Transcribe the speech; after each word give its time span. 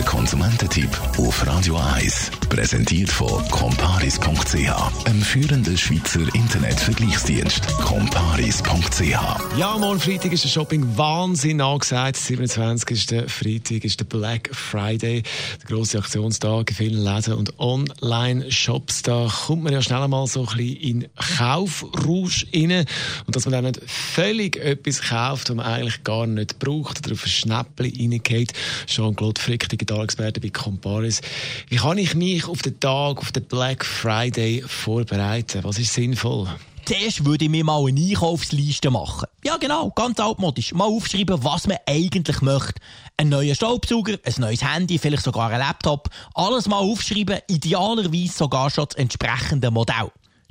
Der 0.00 0.08
Konsumententipp 0.08 0.98
auf 1.18 1.46
Radio 1.46 1.76
1 1.76 2.30
präsentiert 2.48 3.10
von 3.10 3.46
comparis.ch, 3.50 5.06
einem 5.06 5.20
führenden 5.20 5.76
Schweizer 5.76 6.22
Internetvergleichsdienst. 6.34 7.66
comparis.ch. 7.84 9.58
Ja, 9.58 9.76
morgen 9.78 10.00
Freitag 10.00 10.32
ist 10.32 10.44
der 10.44 10.48
Shopping 10.48 10.96
Wahnsinn 10.96 11.60
angesagt. 11.60 12.16
27. 12.16 12.90
ist 12.90 13.10
der 13.10 13.28
Freitag, 13.28 13.84
ist 13.84 14.00
der 14.00 14.06
Black 14.06 14.48
Friday, 14.54 15.22
der 15.60 15.68
grosse 15.68 15.98
Aktionstag 15.98 16.70
in 16.70 16.76
vielen 16.76 17.04
Läden 17.04 17.34
und 17.34 17.58
Online-Shops. 17.58 19.02
Da 19.02 19.28
kommt 19.46 19.64
man 19.64 19.74
ja 19.74 19.82
schnell 19.82 20.08
mal 20.08 20.26
so 20.26 20.46
ein 20.46 20.56
bisschen 20.56 20.76
in 20.76 21.08
Kaufrausch 21.38 22.46
rein 22.54 22.86
und 23.26 23.36
dass 23.36 23.44
man 23.44 23.52
dann 23.52 23.64
nicht 23.64 23.80
völlig 23.86 24.56
etwas 24.56 25.02
kauft, 25.02 25.50
was 25.50 25.56
man 25.56 25.66
eigentlich 25.66 26.02
gar 26.04 26.26
nicht 26.26 26.58
braucht 26.58 27.06
oder 27.06 27.12
auf 27.12 27.24
ein 27.24 27.28
Schnäppchen 27.28 28.12
reingeht. 28.12 28.54
Jean-Claude 28.86 29.40
Frick, 29.40 29.68
Digitalexperte 29.90 30.40
bei 30.40 30.50
Comparis. 30.50 31.20
Wie 31.68 31.76
kann 31.76 31.98
ich 31.98 32.14
mich 32.14 32.46
auf 32.46 32.62
den 32.62 32.78
Tag, 32.78 33.18
auf 33.18 33.32
den 33.32 33.44
Black 33.44 33.84
Friday 33.84 34.62
vorbereiten? 34.64 35.64
Was 35.64 35.78
ist 35.78 35.94
sinnvoll? 35.94 36.48
Zuerst 36.84 37.24
würde 37.24 37.44
ich 37.44 37.50
mir 37.50 37.64
mal 37.64 37.84
eine 37.86 38.00
Einkaufsliste 38.00 38.90
machen. 38.90 39.26
Ja, 39.44 39.56
genau, 39.56 39.90
ganz 39.90 40.18
altmodisch. 40.20 40.72
Mal 40.74 40.84
aufschreiben, 40.84 41.42
was 41.42 41.66
man 41.66 41.78
eigentlich 41.86 42.40
möchte. 42.40 42.80
Ein 43.16 43.30
neuer 43.30 43.54
Staubsauger, 43.54 44.18
ein 44.24 44.34
neues 44.38 44.64
Handy, 44.64 44.98
vielleicht 44.98 45.24
sogar 45.24 45.50
ein 45.50 45.58
Laptop. 45.58 46.08
Alles 46.34 46.68
mal 46.68 46.78
aufschreiben, 46.78 47.40
idealerweise 47.48 48.32
sogar 48.32 48.70
schon 48.70 48.86
das 48.88 48.96
entsprechende 48.96 49.70
Modell. 49.70 50.10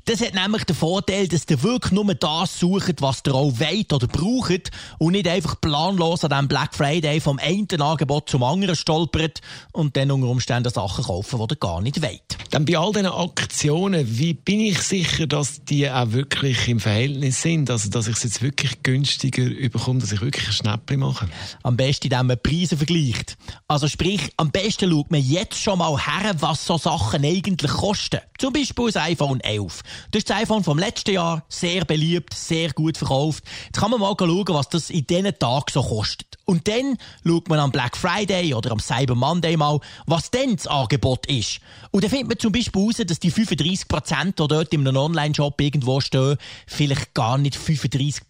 Das 0.09 0.22
hat 0.22 0.34
nämlich 0.34 0.63
den 0.63 0.76
Vorteil, 0.76 1.27
dass 1.27 1.45
ihr 1.48 1.62
wirklich 1.62 1.91
nur 1.91 2.16
das 2.16 2.59
sucht, 2.59 3.00
was 3.00 3.22
ihr 3.27 3.36
auch 3.36 3.54
wollt 3.59 3.94
oder 3.94 4.08
braucht 4.08 4.72
und 4.98 5.11
nicht 5.11 5.28
einfach 5.28 5.61
planlos 5.61 6.23
an 6.23 6.31
diesem 6.31 6.47
Black 6.47 6.73
Friday 6.73 7.20
vom 7.20 7.38
einen 7.38 7.80
Angebot 7.80 8.28
zum 8.28 8.42
anderen 8.42 8.75
stolpert 8.75 9.39
und 9.72 9.95
dann 9.95 10.09
unter 10.09 10.30
Umständen 10.30 10.72
Sachen 10.72 11.06
kaufen, 11.06 11.38
die 11.38 11.53
ihr 11.53 11.58
gar 11.58 11.81
nicht 11.81 12.02
wollt. 12.02 12.39
Dann 12.52 12.66
bei 12.66 12.78
all 12.78 12.92
diesen 12.92 13.05
Aktionen, 13.05 14.17
wie 14.17 14.33
bin 14.33 14.59
ich 14.59 14.81
sicher, 14.81 15.28
dass 15.28 15.64
die 15.66 15.88
auch 15.89 16.11
wirklich 16.14 16.67
im 16.67 16.80
Verhältnis 16.80 17.44
sind? 17.44 17.69
Also, 17.69 17.89
dass 17.92 18.08
ich 18.08 18.17
es 18.17 18.23
jetzt 18.23 18.42
wirklich 18.42 18.81
günstiger 18.81 19.44
bekomme, 19.69 20.00
dass 20.00 20.11
ich 20.11 20.22
wirklich 20.22 20.47
ein 20.47 20.53
Schnäppchen 20.53 21.00
mache? 21.00 21.30
Am 21.61 21.77
besten, 21.77 22.08
indem 22.08 22.25
man 22.27 22.39
Preise 22.42 22.75
vergleicht. 22.75 23.38
Also 23.67 23.88
sprich, 23.88 24.31
am 24.38 24.50
besten 24.50 24.89
schaut 24.89 25.11
man 25.11 25.22
jetzt 25.22 25.61
schon 25.61 25.77
mal 25.77 25.95
her, 25.95 26.33
was 26.39 26.66
so 26.66 26.80
Sachen 26.80 27.23
eigentlich 27.23 27.72
kosten. 27.72 28.20
Zum 28.39 28.52
Beispiel 28.52 28.86
das 28.92 28.95
iPhone 28.95 29.42
11. 29.42 29.83
Das 30.09 30.20
ist 30.20 30.30
das 30.30 30.38
iPhone 30.38 30.64
vom 30.64 30.80
letzten 30.80 31.11
Jahr, 31.11 31.44
sehr 31.50 31.86
beliebt, 31.86 32.33
sehr 32.33 32.72
gut 32.72 32.97
verkauft. 32.97 33.44
Jetzt 33.66 33.80
kann 33.80 33.92
man 33.92 34.00
mal 34.00 34.16
schauen, 34.17 34.45
was 34.47 34.70
das 34.70 34.89
in 34.89 35.05
diesen 35.05 35.38
Tagen 35.38 35.66
so 35.72 35.83
kostet. 35.83 36.39
Und 36.45 36.67
dann 36.67 36.97
schaut 37.23 37.47
man 37.47 37.59
am 37.59 37.72
Black 37.72 37.95
Friday 37.95 38.55
oder 38.55 38.72
am 38.72 38.80
Cyber 38.80 39.14
Monday 39.14 39.55
mal, 39.55 39.80
was 40.08 40.31
denn 40.31 40.55
das 40.55 40.66
Angebot 40.66 41.27
ist. 41.27 41.59
Und 41.92 42.03
dann 42.03 42.09
findet 42.09 42.27
man 42.27 42.39
zum 42.40 42.52
Beispiel 42.52 42.82
heraus, 42.82 42.95
dass 43.06 43.20
die 43.20 43.32
35%, 43.32 44.26
die 44.26 44.32
dort 44.34 44.73
in 44.73 44.88
einem 44.88 44.98
Online-Shop 44.98 45.59
irgendwo 45.62 46.00
stehen, 46.00 46.38
vielleicht 46.68 47.14
gar 47.14 47.38
nicht 47.38 47.58
35% 47.58 48.22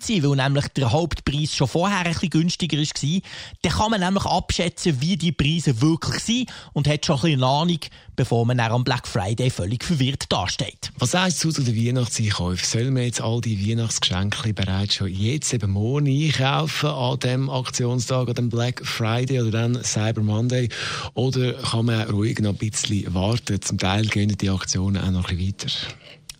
sind, 0.00 0.22
weil 0.22 0.36
nämlich 0.36 0.68
der 0.68 0.92
Hauptpreis 0.92 1.54
schon 1.54 1.68
vorher 1.68 1.98
ein 1.98 2.12
bisschen 2.12 2.30
günstiger 2.30 2.78
war. 2.78 3.20
Dann 3.62 3.72
kann 3.72 3.90
man 3.90 4.00
nämlich 4.00 4.24
abschätzen, 4.24 5.00
wie 5.00 5.16
die 5.16 5.32
Preise 5.32 5.80
wirklich 5.80 6.22
sind 6.22 6.50
und 6.72 6.88
hat 6.88 7.04
schon 7.04 7.16
ein 7.16 7.22
bisschen 7.22 7.44
eine 7.44 7.52
Ahnung, 7.52 7.80
bevor 8.16 8.46
man 8.46 8.58
dann 8.58 8.72
am 8.72 8.84
Black 8.84 9.06
Friday 9.06 9.50
völlig 9.50 9.84
verwirrt 9.84 10.24
dasteht. 10.30 10.90
Was 10.98 11.12
du 11.12 11.50
zu 11.50 11.62
den 11.62 11.76
Weihnachtseinkäufen? 11.76 12.66
Sollen 12.66 12.96
wir 12.96 13.04
jetzt 13.04 13.20
all 13.20 13.40
die 13.40 13.68
Weihnachtsgeschenke 13.68 14.52
bereits 14.52 14.94
schon 14.94 15.08
jetzt 15.08 15.52
eben 15.52 15.70
morgen 15.70 16.06
einkaufen 16.06 16.90
an 16.90 17.18
dem 17.20 17.50
Aktionstag, 17.50 18.28
an 18.28 18.34
dem 18.34 18.48
Black 18.48 18.84
Friday 18.84 19.40
oder 19.40 19.50
dann 19.50 19.82
Cyber 19.82 20.22
Monday? 20.22 20.68
Oder 21.14 21.54
kann 21.54 21.86
man 21.86 22.08
ruhig 22.10 22.38
noch 22.40 22.50
ein 22.50 22.56
bisschen 22.56 23.14
warten? 23.14 23.47
Zum 23.60 23.78
Teil 23.78 24.06
gehen 24.06 24.36
die 24.36 24.50
Aktionen 24.50 25.02
auch 25.02 25.10
noch 25.10 25.30
ein 25.30 25.36
bisschen 25.36 25.54
weiter. 25.54 25.94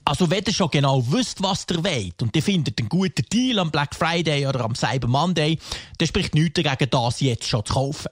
Also 0.04 0.30
wenn 0.30 0.44
ihr 0.46 0.54
schon 0.54 0.70
genau 0.70 1.04
wisst, 1.10 1.42
was 1.42 1.66
ihr 1.70 1.84
wollt 1.84 2.22
und 2.22 2.34
ihr 2.34 2.42
findet 2.42 2.78
einen 2.78 2.88
guten 2.88 3.26
Deal 3.30 3.58
am 3.58 3.70
Black 3.70 3.94
Friday 3.94 4.46
oder 4.46 4.60
am 4.64 4.74
Cyber 4.74 5.06
Monday, 5.06 5.58
dann 5.98 6.08
spricht 6.08 6.34
nichts 6.34 6.62
dagegen, 6.62 6.90
das 6.90 7.20
jetzt 7.20 7.46
schon 7.46 7.64
zu 7.64 7.74
kaufen. 7.74 8.08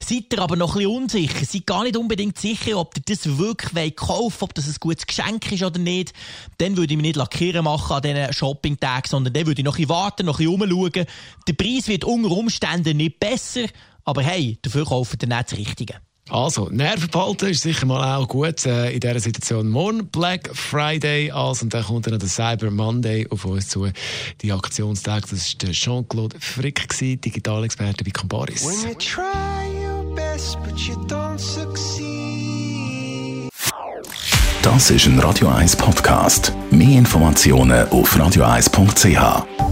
Seid 0.00 0.32
ihr 0.32 0.38
aber 0.38 0.56
noch 0.56 0.74
ein 0.74 0.82
bisschen 0.82 0.96
unsicher, 0.96 1.44
seid 1.44 1.66
gar 1.66 1.84
nicht 1.84 1.96
unbedingt 1.96 2.38
sicher, 2.38 2.78
ob 2.78 2.94
ihr 2.96 3.02
das 3.06 3.38
wirklich 3.38 3.96
kaufen 3.96 4.22
wollt, 4.22 4.42
ob 4.42 4.54
das 4.54 4.66
ein 4.66 4.76
gutes 4.80 5.06
Geschenk 5.06 5.50
ist 5.52 5.62
oder 5.62 5.78
nicht, 5.78 6.12
dann 6.58 6.76
würde 6.76 6.92
ich 6.92 6.96
mich 6.98 7.06
nicht 7.06 7.16
lackieren 7.16 7.64
machen 7.64 7.96
an 7.96 8.02
diesen 8.02 8.32
Shopping-Tagen, 8.32 9.08
sondern 9.08 9.32
dann 9.32 9.46
würde 9.46 9.60
ich 9.60 9.64
noch 9.64 9.74
ein 9.74 9.82
bisschen 9.82 9.88
warten, 9.88 10.26
noch 10.26 10.40
ein 10.40 10.58
bisschen 10.58 10.72
umschauen. 10.74 11.06
Der 11.48 11.52
Preis 11.54 11.88
wird 11.88 12.04
unter 12.04 12.30
Umständen 12.32 12.96
nicht 12.96 13.18
besser, 13.18 13.66
aber 14.04 14.22
hey, 14.22 14.58
dafür 14.60 14.84
kauft 14.84 15.22
ihr 15.22 15.28
nicht 15.28 15.52
das 15.52 15.58
Richtige. 15.58 15.94
Also, 16.30 16.68
Nerven 16.70 17.08
behalten 17.10 17.50
ist 17.50 17.62
sicher 17.62 17.86
mal 17.86 18.16
auch 18.16 18.28
gut 18.28 18.64
äh, 18.66 18.92
in 18.92 19.00
dieser 19.00 19.20
Situation. 19.20 19.68
Morgen 19.68 20.06
Black 20.06 20.50
Friday 20.54 21.30
also, 21.30 21.64
und 21.64 21.74
dann 21.74 21.84
kommt 21.84 22.06
dann 22.06 22.18
der 22.18 22.28
Cyber 22.28 22.70
Monday 22.70 23.26
auf 23.30 23.44
uns 23.44 23.68
zu. 23.68 23.88
Die 24.40 24.52
Aktionstag, 24.52 25.28
das 25.28 25.56
war 25.62 25.70
Jean-Claude 25.70 26.36
Frick, 26.38 26.88
Digitalexperte 26.98 28.04
bei 28.04 28.10
Comparis. 28.10 28.66
Das 34.62 34.90
ist 34.90 35.06
ein 35.06 35.18
Radio 35.18 35.48
1 35.48 35.76
Podcast. 35.76 36.52
Mehr 36.70 36.98
Informationen 36.98 37.88
auf 37.88 38.14
radio1.ch. 38.16 39.69